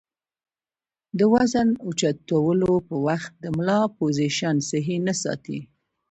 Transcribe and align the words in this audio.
د 1.17 1.19
وزن 1.33 1.69
اوچتولو 1.85 2.73
پۀ 2.87 2.95
وخت 3.07 3.31
د 3.43 3.45
ملا 3.57 3.79
پوزيشن 3.97 4.55
سهي 4.69 4.97
نۀ 5.05 5.13
ساتي 5.23 5.59